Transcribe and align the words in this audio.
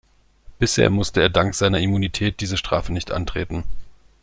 Bisher 0.57 0.89
musste 0.89 1.21
er 1.21 1.29
dank 1.29 1.53
seiner 1.53 1.77
Immunität 1.77 2.39
diese 2.41 2.57
Strafe 2.57 2.91
nicht 2.91 3.11
antreten. 3.11 3.65